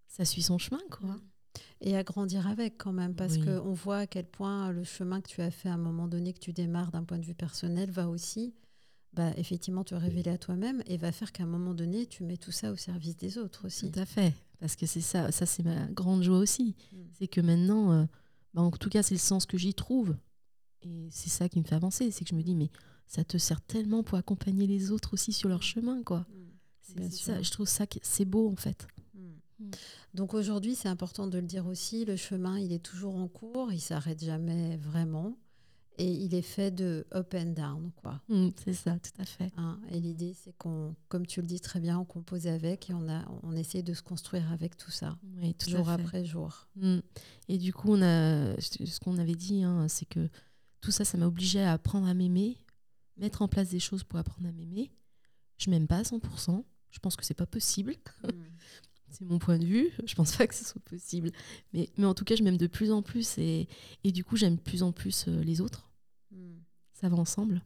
[0.06, 1.10] ça suit son chemin, quoi.
[1.10, 1.20] Mm
[1.80, 5.28] et à grandir avec quand même, parce qu'on voit à quel point le chemin que
[5.28, 7.90] tu as fait à un moment donné, que tu démarres d'un point de vue personnel,
[7.90, 8.54] va aussi
[9.14, 12.36] bah, effectivement te révéler à toi-même et va faire qu'à un moment donné, tu mets
[12.36, 13.90] tout ça au service des autres aussi.
[13.90, 16.76] Tout à fait, parce que c'est ça, ça c'est ma grande joie aussi.
[16.92, 16.96] Mm.
[17.18, 18.04] C'est que maintenant, euh,
[18.54, 20.16] bah, en tout cas, c'est le sens que j'y trouve.
[20.82, 22.70] Et c'est ça qui me fait avancer, c'est que je me dis, mais
[23.06, 26.26] ça te sert tellement pour accompagner les autres aussi sur leur chemin, quoi.
[26.96, 27.10] Mm.
[27.10, 28.86] ça, je trouve ça c'est beau en fait.
[29.14, 29.70] Mm.
[30.14, 33.72] Donc aujourd'hui, c'est important de le dire aussi, le chemin, il est toujours en cours,
[33.72, 35.36] il s'arrête jamais vraiment.
[36.00, 38.20] Et il est fait de up and down, quoi.
[38.28, 39.50] Mm, c'est ça, tout à fait.
[39.56, 42.94] Hein, et l'idée, c'est qu'on, comme tu le dis très bien, on compose avec et
[42.94, 46.68] on, a, on essaie de se construire avec tout ça, oui, jour après jour.
[46.76, 46.98] Mm.
[47.48, 50.28] Et du coup, on a, ce qu'on avait dit, hein, c'est que
[50.80, 52.56] tout ça, ça m'a obligé à apprendre à m'aimer,
[53.16, 54.92] mettre en place des choses pour apprendre à m'aimer.
[55.56, 56.64] Je m'aime pas à 100%.
[56.90, 57.96] Je pense que c'est pas possible.
[59.10, 59.90] C'est mon point de vue.
[60.04, 61.30] Je pense pas que ce soit possible.
[61.72, 63.66] Mais, mais en tout cas, je m'aime de plus en plus et,
[64.04, 65.87] et du coup, j'aime de plus en plus euh, les autres.
[66.92, 67.62] Ça va ensemble.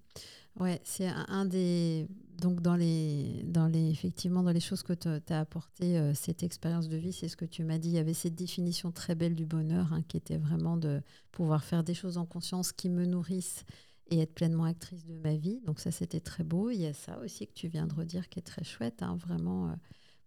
[0.61, 2.07] Ouais, c'est un, des.
[2.39, 6.43] Donc, dans les, dans les, effectivement, dans les choses que tu as apporté euh, cette
[6.43, 7.89] expérience de vie, c'est ce que tu m'as dit.
[7.89, 11.65] Il y avait cette définition très belle du bonheur hein, qui était vraiment de pouvoir
[11.65, 13.65] faire des choses en conscience qui me nourrissent
[14.11, 15.61] et être pleinement actrice de ma vie.
[15.65, 16.69] Donc, ça, c'était très beau.
[16.69, 19.03] Il y a ça aussi que tu viens de redire qui est très chouette.
[19.03, 19.75] Hein, vraiment, euh,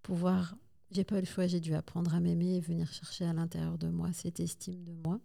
[0.01, 0.55] pouvoir
[0.91, 3.77] j'ai pas eu le choix, j'ai dû apprendre à m'aimer et venir chercher à l'intérieur
[3.77, 5.19] de moi cette estime de moi.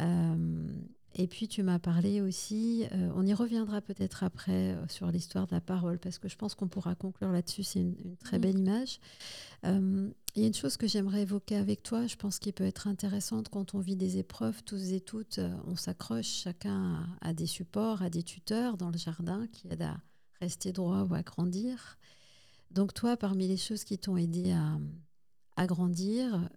[0.00, 0.66] Euh,
[1.14, 5.46] et puis tu m'as parlé aussi, euh, on y reviendra peut-être après euh, sur l'histoire
[5.46, 8.40] de la parole, parce que je pense qu'on pourra conclure là-dessus, c'est une, très mm.
[8.40, 9.00] belle image.
[9.64, 12.86] Il y a une chose que j'aimerais évoquer avec toi, je pense qu'il peut être
[12.86, 17.46] intéressante quand on vit des épreuves, tous et toutes, on s'accroche chacun à, à, des
[17.46, 19.96] supports, à des tuteurs dans le jardin qui aident à
[20.40, 21.98] rester droit ou à grandir.
[22.70, 24.52] Donc toi, parmi les choses qui t'ont aidé
[25.56, 26.48] à, grandir,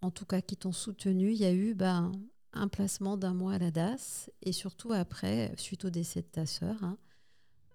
[0.00, 2.10] en tout cas qui t'ont soutenu, il y a eu ben,
[2.52, 6.46] un placement d'un mois à la DAS et surtout après, suite au décès de ta
[6.46, 6.98] sœur, hein,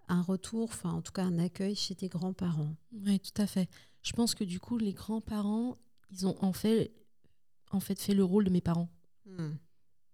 [0.07, 2.75] un retour, enfin en tout cas un accueil chez tes grands-parents.
[2.91, 3.69] Oui, tout à fait.
[4.01, 5.77] Je pense que du coup, les grands-parents,
[6.11, 6.93] ils ont en fait,
[7.71, 8.89] en fait fait le rôle de mes parents.
[9.25, 9.53] Hmm.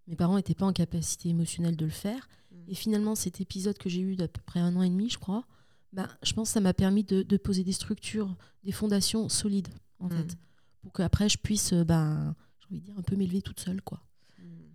[0.08, 2.28] Mes parents n'étaient pas en capacité émotionnelle de le faire.
[2.52, 2.64] Hmm.
[2.68, 5.18] Et finalement, cet épisode que j'ai eu d'à peu près un an et demi, je
[5.18, 5.46] crois,
[5.92, 9.70] bah, je pense que ça m'a permis de, poser des structures, des fondations solides,
[10.00, 10.12] en mm.
[10.12, 10.38] fait,
[10.82, 13.82] pour qu'après je puisse, euh, ben, j'ai envie de dire, un peu m'élever toute seule,
[13.82, 14.04] quoi.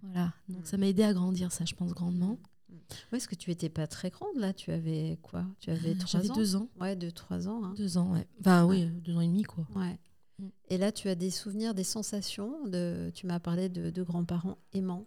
[0.04, 0.12] Mm.
[0.12, 0.66] Voilà, donc mm.
[0.66, 2.38] ça m'a aidé à grandir, ça, je pense, grandement.
[3.12, 5.44] Oui, est-ce que tu étais pas très grande là Tu avais quoi?
[5.60, 6.34] Tu avais euh, trois ans?
[6.34, 6.68] deux ans.
[6.80, 7.64] Ouais, deux, trois ans.
[7.64, 7.74] Hein.
[7.76, 8.26] Deux ans, ouais.
[8.40, 9.66] Enfin, oui, deux ans et demi, quoi.
[9.74, 9.98] Ouais.
[10.68, 13.10] Et là, tu as des souvenirs, des sensations de.
[13.14, 15.06] Tu m'as parlé de, grands-parents aimants?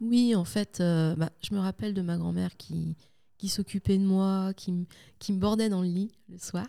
[0.00, 2.96] Oui, en fait, euh, bah, je me rappelle de ma grand-mère qui,
[3.36, 4.86] qui s'occupait de moi, qui,
[5.18, 6.66] qui, me bordait dans le lit le soir,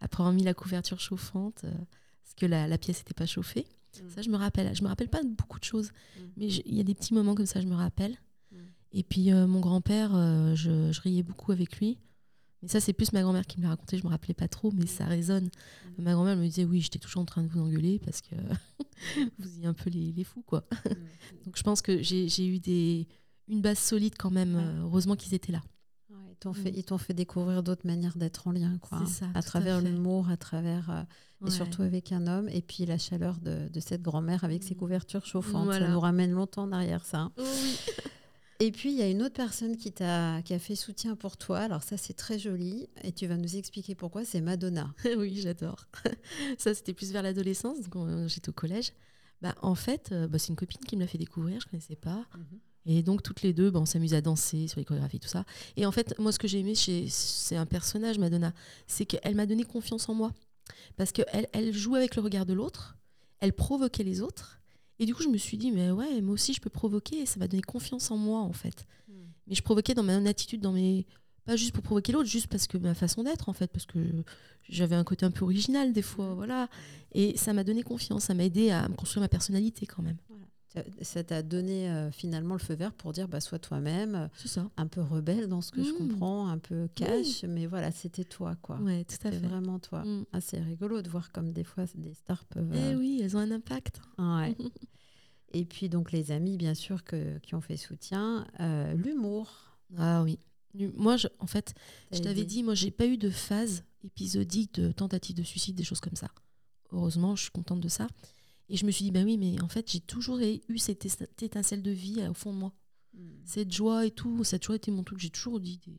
[0.00, 3.66] après avoir mis la couverture chauffante, euh, parce que la, la pièce n'était pas chauffée.
[3.96, 4.10] Mm.
[4.10, 4.74] Ça, je me rappelle.
[4.74, 6.20] Je me rappelle pas de beaucoup de choses, mm.
[6.36, 8.16] mais il y a des petits moments comme ça, je me rappelle.
[8.52, 8.56] Mm.
[8.92, 11.98] Et puis, euh, mon grand-père, euh, je, je, riais beaucoup avec lui.
[12.62, 13.96] Mais ça, c'est plus ma grand-mère qui me l'a raconté.
[13.96, 15.48] Je me rappelais pas trop, mais ça résonne.
[15.98, 18.34] Ma grand-mère me disait Oui, j'étais toujours en train de vous engueuler parce que
[19.38, 20.64] vous y un peu les, les fous, quoi.
[21.44, 23.06] Donc, je pense que j'ai eu des,
[23.50, 24.56] une base solide quand même.
[24.56, 25.62] Euh, heureusement qu'ils étaient là.
[26.44, 29.04] Ils t'ont fait, découvrir d'autres manières d'être en lien, quoi.
[29.06, 31.06] Ça, à travers l'humour, à travers
[31.46, 34.74] et surtout avec un homme, et puis la chaleur de, de cette grand-mère avec ses
[34.74, 34.78] mm.
[34.78, 35.72] couvertures chauffantes.
[35.72, 37.18] Ça nous ramène longtemps en arrière, ça.
[37.18, 37.32] Hein.
[38.62, 41.38] Et puis, il y a une autre personne qui, a, qui a fait soutien pour
[41.38, 41.60] toi.
[41.60, 42.90] Alors ça, c'est très joli.
[43.02, 44.26] Et tu vas nous expliquer pourquoi.
[44.26, 44.92] C'est Madonna.
[45.16, 45.86] oui, j'adore.
[46.58, 47.78] ça, c'était plus vers l'adolescence.
[47.88, 48.92] quand J'étais au collège.
[49.40, 51.58] Bah, en fait, euh, bah, c'est une copine qui me l'a fait découvrir.
[51.58, 52.26] Je ne connaissais pas.
[52.36, 52.58] Mhm.
[52.92, 55.44] Et donc, toutes les deux, bah, on s'amuse à danser sur les chorégraphies, tout ça.
[55.76, 58.52] Et en fait, moi, ce que j'ai aimé, c'est un personnage, Madonna.
[58.88, 60.32] C'est qu'elle m'a donné confiance en moi.
[60.96, 62.96] Parce qu'elle elle joue avec le regard de l'autre,
[63.38, 64.60] elle provoquait les autres.
[64.98, 67.26] Et du coup, je me suis dit, mais ouais, moi aussi, je peux provoquer, et
[67.26, 68.86] ça m'a donné confiance en moi, en fait.
[69.06, 69.12] Hmm.
[69.46, 71.06] Mais je provoquais dans ma attitude, dans mes.
[71.44, 74.00] Pas juste pour provoquer l'autre, juste parce que ma façon d'être, en fait, parce que
[74.68, 76.34] j'avais un côté un peu original, des fois, hmm.
[76.34, 76.68] voilà.
[77.12, 80.16] Et ça m'a donné confiance, ça m'a aidé à me construire ma personnalité, quand même.
[81.02, 84.28] Ça t'a donné euh, finalement le feu vert pour dire bah, sois toi-même,
[84.76, 85.98] un peu rebelle dans ce que je mmh.
[85.98, 88.76] comprends, un peu cash, mais voilà, c'était toi quoi.
[88.76, 89.38] Ouais, tout à fait.
[89.38, 90.04] vraiment toi.
[90.04, 90.26] Mmh.
[90.32, 92.70] Ah, c'est rigolo de voir comme des fois des stars peuvent.
[92.72, 94.00] Eh euh, oui, elles ont un impact.
[94.18, 94.56] Ouais.
[95.52, 98.46] Et puis donc les amis, bien sûr, que, qui ont fait soutien.
[98.60, 99.76] Euh, l'humour.
[99.98, 100.38] Ah oui.
[100.94, 101.74] Moi, je, en fait,
[102.12, 105.82] je t'avais dit, moi, j'ai pas eu de phase épisodique de tentative de suicide, des
[105.82, 106.28] choses comme ça.
[106.92, 108.06] Heureusement, je suis contente de ça.
[108.70, 111.04] Et je me suis dit, bah oui, mais en fait, j'ai toujours eu cette
[111.42, 112.72] étincelle de vie au fond de moi.
[113.14, 113.28] Hmm.
[113.44, 115.18] Cette joie et tout, ça a toujours été mon truc.
[115.18, 115.98] J'ai toujours dit, des...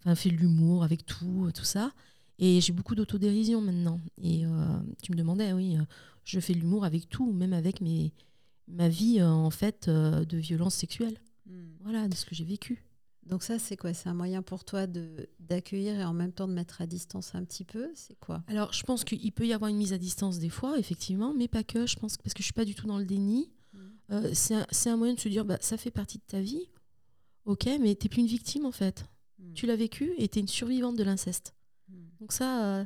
[0.00, 1.92] enfin, fait de l'humour avec tout, tout ça.
[2.38, 4.00] Et j'ai beaucoup d'autodérision maintenant.
[4.16, 5.82] Et euh, tu me demandais, oui, euh,
[6.24, 8.14] je fais de l'humour avec tout, même avec mes,
[8.66, 11.18] ma vie, euh, en fait, de violence sexuelle.
[11.44, 11.74] Hmm.
[11.82, 12.82] Voilà, de ce que j'ai vécu.
[13.26, 13.94] Donc ça, c'est quoi?
[13.94, 17.34] C'est un moyen pour toi de d'accueillir et en même temps de mettre à distance
[17.34, 17.90] un petit peu?
[17.94, 18.42] C'est quoi?
[18.48, 21.48] Alors, je pense qu'il peut y avoir une mise à distance des fois, effectivement, mais
[21.48, 21.86] pas que.
[21.86, 23.50] Je pense parce que je suis pas du tout dans le déni.
[23.72, 23.78] Mmh.
[24.12, 26.68] Euh, c'est un, moyen de se dire, bah, ça fait partie de ta vie,
[27.46, 29.06] ok, mais tu n'es plus une victime en fait.
[29.38, 29.52] Mmh.
[29.54, 31.54] Tu l'as vécu et tu es une survivante de l'inceste.
[31.88, 31.94] Mmh.
[32.20, 32.84] Donc ça, euh,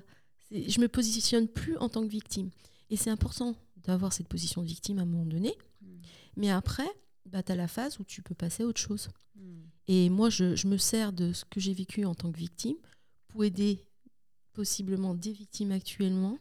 [0.51, 2.51] je me positionne plus en tant que victime.
[2.91, 5.55] Et c'est important d'avoir cette position de victime à un moment donné.
[6.37, 6.89] Mais après,
[7.29, 9.09] bah, tu as la phase où tu peux passer à autre chose.
[9.37, 9.63] Hmm.
[9.87, 12.77] Et moi, je, me sers de ce que j'ai vécu en tant que victime
[13.29, 13.85] pour aider
[14.53, 16.39] possiblement des victimes actuellement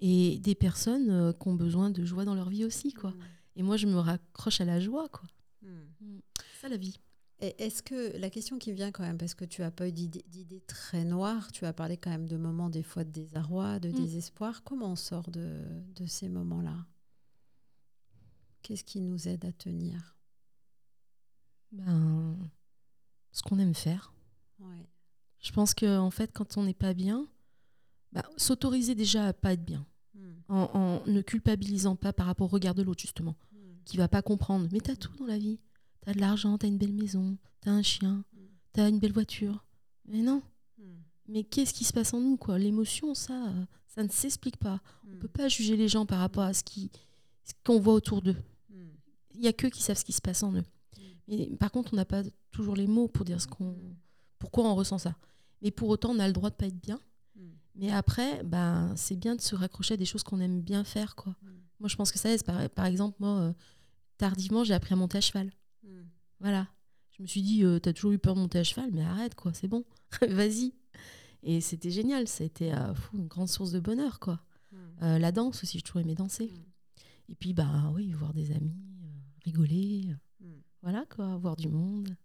[0.00, 2.92] et des personnes euh, qui ont besoin de joie dans leur vie aussi.
[2.92, 3.10] quoi.
[3.10, 3.22] Hmm.
[3.56, 5.08] Et moi, je me raccroche à la joie.
[5.08, 5.28] quoi.
[5.62, 6.20] Hmm.
[6.60, 6.98] ça, la vie.
[7.40, 10.60] Est-ce que la question qui vient quand même, parce que tu n'as pas eu d'idées
[10.66, 14.62] très noires, tu as parlé quand même de moments des fois de désarroi, de désespoir,
[14.62, 15.62] comment on sort de,
[15.96, 16.76] de ces moments-là?
[18.62, 20.16] Qu'est-ce qui nous aide à tenir?
[21.72, 22.36] Ben,
[23.32, 24.12] Ce qu'on aime faire.
[25.38, 27.26] Je pense qu'en en fait, quand on n'est pas bien,
[28.12, 30.34] ben, s'autoriser déjà à pas être bien, hmm.
[30.48, 33.84] en, ne culpabilisant pas par rapport au regard de l'autre, justement, qui hmm.
[33.86, 34.68] qui va pas comprendre.
[34.70, 35.58] Mais tu as tout dans la vie.
[36.02, 38.40] Tu as de l'argent, tu as une belle maison, tu as un chien, hmm.
[38.74, 39.64] tu as une belle voiture.
[40.06, 40.42] Mais non.
[41.26, 42.58] Mais qu'est-ce qui se passe en nous quoi?
[42.58, 43.54] L'émotion, ça,
[43.86, 44.80] ça ne s'explique pas.
[45.06, 46.64] On peut pas juger les gens par rapport à ce
[47.64, 48.36] qu'on voit autour d'eux
[49.34, 50.64] il n'y a que qui savent ce qui se passe en eux.
[51.28, 51.56] Mm.
[51.56, 53.76] par contre, on n'a pas toujours les mots pour dire ce qu'on,
[54.38, 55.16] pourquoi on ressent ça.
[55.62, 56.98] Mais pour autant, on a le droit de pas être bien.
[57.36, 57.42] Mm.
[57.76, 61.14] Mais après, ben, c'est bien de se raccrocher à des choses qu'on aime bien faire.
[61.14, 61.34] Quoi.
[61.42, 61.48] Mm.
[61.80, 62.42] Moi, je pense que ça aide.
[62.42, 63.52] Par, par exemple, moi, euh,
[64.18, 65.50] tardivement, j'ai appris à monter à cheval.
[66.40, 66.68] Voilà.
[67.10, 69.02] Je me suis dit, euh, tu as toujours eu peur de monter à cheval, mais
[69.02, 69.84] arrête, quoi, c'est bon.
[70.26, 70.72] Vas-y.
[71.42, 72.26] Et c'était génial.
[72.26, 74.40] Ça a été euh, une grande source de bonheur, quoi.
[75.00, 76.50] la danse aussi, j'ai toujours aimé danser.
[77.28, 78.74] Et puis, bah oui, voir des amis,
[79.50, 80.14] rigoler.
[80.40, 80.60] Hmm.
[80.82, 82.16] Voilà, quoi, voir du monde.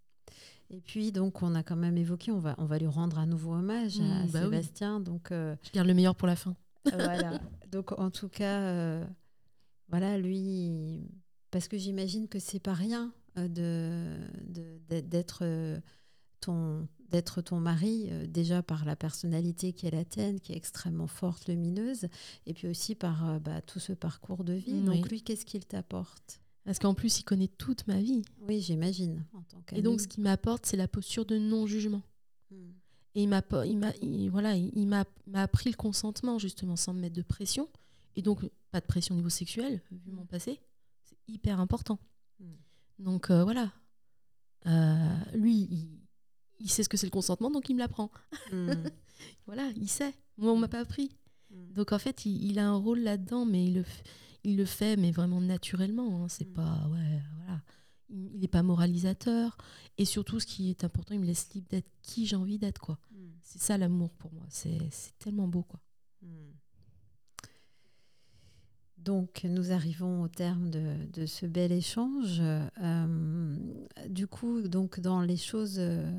[0.70, 3.26] Et puis, donc, on a quand même évoqué, on va, on va lui rendre un
[3.26, 5.00] nouveau hommage à hmm, bah Sébastien.
[5.00, 6.56] Donc, euh, Je garde le meilleur pour la fin.
[6.86, 7.40] voilà.
[7.72, 9.06] Donc, en tout cas, euh,
[9.90, 11.02] voilà, lui,
[11.52, 15.44] parce que j'imagine que c'est pas rien euh, de, d'être
[16.40, 21.06] ton d'être ton mari déjà par la personnalité qui est la tienne qui est extrêmement
[21.06, 22.08] forte lumineuse
[22.48, 26.42] et puis aussi par bah, tout ce parcours de vie donc lui qu'est-ce qu'il t'apporte?
[26.66, 28.24] Parce qu'en plus, il connaît toute ma vie.
[28.42, 29.24] Oui, j'imagine.
[29.72, 32.02] Et donc, ce qu'il m'apporte, c'est la posture de non-jugement.
[32.50, 32.72] Hmm.
[33.14, 33.94] Et il m'a, il m'a,
[34.32, 37.70] voilà, il m'a, appris le consentement, justement, sans me mettre de pression.
[38.16, 40.60] Et donc, pas de pression au niveau sexuel, vu mon passé.
[41.04, 42.00] C'est hyper important.
[42.40, 42.56] Hmm.
[42.98, 43.72] Donc, euh, voilà.
[44.66, 45.70] Euh, lui,
[46.60, 48.10] il, sait ce que c'est le consentement, donc il me l'apprend.
[48.52, 48.72] Hmm.
[49.46, 50.16] voilà, il sait.
[50.38, 51.12] Moi, on m'a pas appris.
[51.52, 53.84] Donc, en fait, il, il, a un rôle là-dedans, mais il le
[54.46, 56.24] il le fait, mais vraiment naturellement.
[56.24, 56.28] Hein.
[56.30, 56.54] C'est mm.
[56.54, 57.62] pas, ouais, voilà.
[58.10, 59.58] Il n'est pas moralisateur.
[59.98, 62.80] Et surtout, ce qui est important, il me laisse libre d'être qui j'ai envie d'être,
[62.80, 63.00] quoi.
[63.12, 63.18] Mm.
[63.42, 64.46] C'est ça l'amour pour moi.
[64.50, 64.78] C'est
[65.20, 65.82] tellement beau, quoi.
[66.22, 66.28] Mm.
[69.00, 72.42] Donc, nous arrivons au terme de, ce bel échange.
[72.42, 73.58] Euh,
[74.10, 76.12] du coup, donc, dans les choses euh,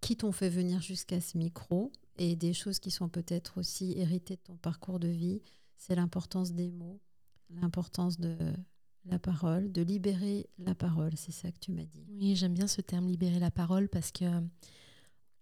[0.00, 4.36] qui t'ont fait venir jusqu'à ce micro et des choses qui sont peut-être aussi héritées
[4.36, 5.40] de ton parcours de vie,
[5.82, 7.00] c'est l'importance des mots,
[7.50, 8.36] l'importance de
[9.04, 12.06] la parole, de libérer la parole, c'est ça que tu m'as dit.
[12.08, 14.24] Oui, j'aime bien ce terme libérer la parole parce que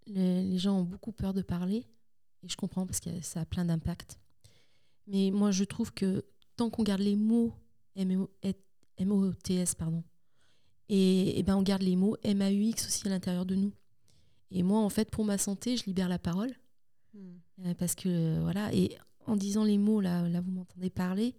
[0.06, 1.84] les, gens ont beaucoup peur de parler
[2.42, 4.18] et je comprends parce que ça a plein d'impact.
[5.06, 6.24] Mais moi, je trouve que
[6.56, 7.52] tant qu'on garde les mots
[7.96, 10.02] M-O-T-S, pardon,
[10.88, 13.72] et, et, ben on garde les mots M-A-U-X aussi à l'intérieur de nous.
[14.50, 16.52] Et moi, en fait, pour ma santé, je libère la parole.
[17.12, 17.36] Hmm.
[17.66, 18.96] Euh, parce que, voilà, et
[19.26, 21.34] en disant les mots, là, là vous m'entendez parler,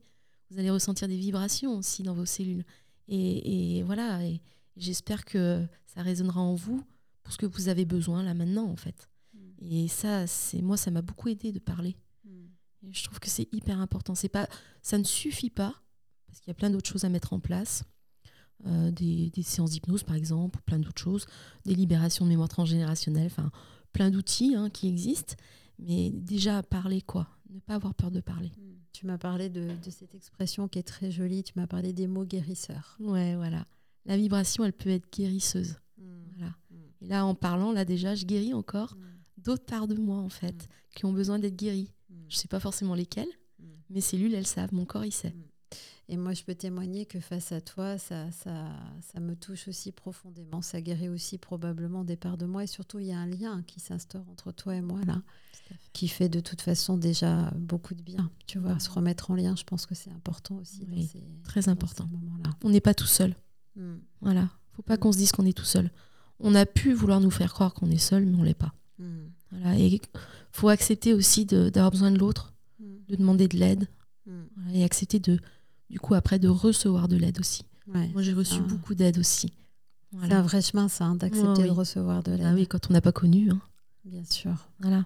[0.49, 2.65] vous allez ressentir des vibrations aussi dans vos cellules.
[3.07, 4.41] Et, voilà, et
[4.77, 6.81] j'espère que ça résonnera en vous
[7.23, 9.09] pour ce que vous avez besoin là maintenant, en fait.
[9.33, 9.51] Hmm.
[9.59, 11.97] Et ça, c'est moi, ça m'a beaucoup aidé de parler.
[12.23, 12.47] Hmm.
[12.89, 14.15] je trouve que c'est hyper important.
[14.15, 14.47] C'est pas,
[14.81, 15.75] ça ne suffit pas
[16.27, 17.83] parce qu'il y a plein d'autres choses à mettre en place.
[18.67, 21.25] Euh, des, séances d'hypnose par exemple, plein d'autres choses,
[21.65, 23.51] des libérations de mémoire transgénérationnelle, enfin
[23.91, 25.35] plein d'outils hein, qui existent.
[25.81, 28.51] Mais déjà parler quoi, ne pas avoir peur de parler.
[28.57, 28.75] Hmm.
[28.93, 32.25] Tu m'as parlé de, cette expression qui est très jolie, tu m'as parlé des mots
[32.25, 32.97] guérisseurs.
[32.99, 33.65] Ouais, voilà.
[34.05, 35.77] La vibration, elle peut être guérisseuse.
[35.97, 36.23] Hmm.
[36.35, 36.53] Voilà.
[36.69, 36.75] Hmm.
[37.01, 38.95] Et là, en parlant, là déjà, je guéris encore
[39.37, 41.91] d'autres parts de moi, en fait, qui ont besoin d'être guéries.
[42.27, 43.27] Je ne sais pas forcément lesquelles,
[43.89, 45.33] mes cellules, elles savent, mon corps, il sait.
[46.11, 48.67] Et moi, je peux témoigner que face à toi, ça, ça,
[48.99, 50.61] ça me touche aussi profondément.
[50.61, 52.65] Ça guérit aussi probablement des parts de moi.
[52.65, 55.21] Et surtout, il y a un lien qui s'instaure entre toi et moi, là,
[55.93, 58.29] qui fait de toute façon déjà beaucoup de bien.
[58.45, 60.85] Tu vois, se remettre en lien, je pense que c'est important aussi.
[60.91, 61.09] Oui,
[61.45, 62.09] très important.
[62.61, 63.33] On n'est pas tout seul.
[63.77, 63.99] Hmm.
[64.19, 64.49] Voilà.
[64.73, 65.91] faut pas qu'on se dise qu'on est tout seul.
[66.41, 68.73] On a pu vouloir nous faire croire qu'on est seul, mais on l'est pas.
[68.99, 69.29] Hmm.
[69.51, 69.79] Voilà.
[69.79, 70.01] Et
[70.51, 72.97] faut accepter aussi d'avoir besoin de l'autre, hmm.
[73.07, 73.87] de demander de l'aide,
[74.73, 75.39] et accepter de
[75.91, 77.63] du coup, après, de recevoir de l'aide aussi.
[77.85, 79.51] Moi, j'ai reçu beaucoup d'aide aussi.
[80.21, 82.45] C'est un vrai chemin, ça, hein, d'accepter de recevoir de l'aide.
[82.45, 83.49] Ah oui, quand on n'a pas connu.
[83.49, 83.59] Hein.
[84.05, 84.53] Bien sûr.
[84.79, 85.05] Voilà.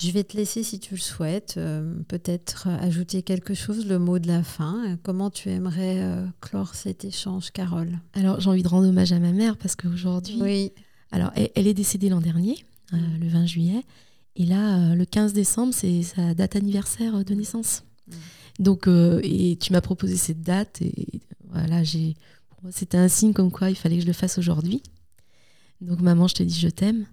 [0.00, 4.18] Je vais te laisser, si tu le souhaites, euh, peut-être ajouter quelque chose, le mot
[4.18, 4.96] de la fin.
[5.02, 7.98] Comment tu aimerais euh, clore cet échange, Carole?
[8.14, 10.38] Alors, j'ai envie de rendre hommage à ma mère parce qu'aujourd'hui.
[10.40, 10.72] Oui.
[11.10, 13.20] Alors, elle, est décédée l'an dernier, euh, mm.
[13.20, 13.82] le 20 juillet.
[14.36, 17.82] Et là, le 15 décembre, c'est sa date anniversaire de naissance.
[18.08, 18.62] Mm.
[18.62, 22.16] Donc, euh, et tu m'as proposé cette date et voilà, j'ai,
[22.48, 24.82] pour moi, c'était un signe comme quoi il fallait que je le fasse aujourd'hui.
[25.80, 27.06] Donc, maman, je te dis je t'aime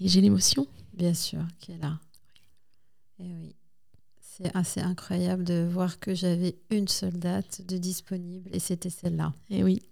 [0.00, 0.66] et j'ai l'émotion.
[0.94, 1.98] Bien sûr, qui est là.
[3.18, 3.54] Et oui.
[4.20, 9.32] C'est assez incroyable de voir que j'avais une seule date de disponible et c'était celle-là.
[9.50, 9.82] Et eh oui.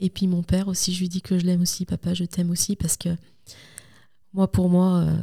[0.00, 2.50] Et puis mon père aussi, je lui dis que je l'aime aussi, papa, je t'aime
[2.50, 3.16] aussi parce que
[4.32, 5.16] moi, pour moi, euh,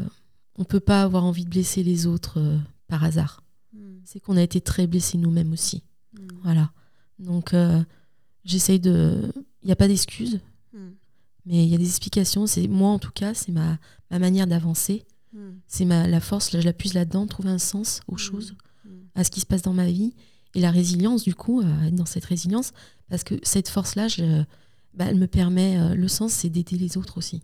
[0.58, 3.43] on peut pas avoir envie de blesser les autres euh, par hasard
[4.06, 5.84] c'est qu'on a été très blessés nous-mêmes aussi.
[6.14, 6.28] Hmm.
[6.44, 6.72] Voilà.
[7.20, 7.82] Donc, euh,
[8.44, 9.32] j'essaye de.
[9.62, 10.40] Il n'y a pas d'excuses,
[10.74, 10.92] hmm.
[11.46, 12.48] mais il y a des explications.
[12.48, 13.78] C'est Moi, en tout cas, c'est ma,
[14.12, 15.06] ma manière d'avancer.
[15.34, 15.54] Hmm.
[15.68, 18.56] C'est ma la force, là, je la puise là-dedans, trouver un sens aux choses,
[19.16, 20.14] à ce qui se passe dans ma vie.
[20.56, 22.74] Et la résilience, du coup, être dans cette résilience,
[23.10, 24.08] parce que cette force-là,
[24.94, 25.80] bah, elle me permet.
[25.80, 27.42] Euh, le sens, c'est d'aider les autres aussi.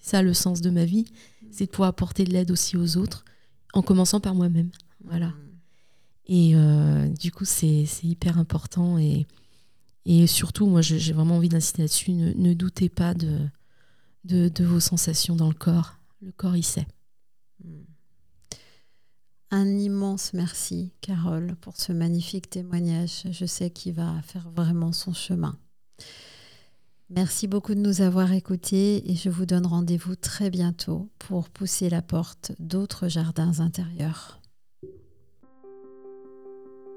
[0.00, 1.06] C'est ça le sens de ma vie,
[1.50, 3.24] c'est de pouvoir apporter de l'aide aussi aux autres,
[3.72, 4.70] en commençant par moi-même.
[5.04, 5.32] Voilà.
[6.26, 8.98] Et euh, du coup, c'est hyper important.
[8.98, 9.26] Et,
[10.26, 12.12] surtout, moi, j'ai vraiment envie d'insister là-dessus.
[12.12, 13.48] Ne, doutez pas de,
[14.24, 15.96] de, vos sensations dans le corps.
[16.20, 16.86] Le corps, il sait.
[17.64, 17.82] Hmm.
[19.50, 23.24] Un immense merci, Carole, pour ce magnifique témoignage.
[23.30, 25.58] Je sais qu'il va faire vraiment son chemin.
[27.10, 31.90] Merci beaucoup de nous avoir écoutés et je vous donne rendez-vous très bientôt pour pousser
[31.90, 34.41] la porte d'autres jardins intérieurs.